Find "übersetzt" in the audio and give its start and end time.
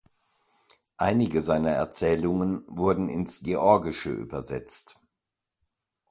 4.09-4.95